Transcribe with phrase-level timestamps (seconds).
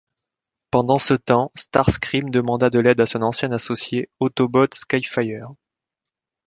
[0.71, 5.51] Pendant ce temps Starscream demanda de l'aide à son ancien associé Autobot Skyfire.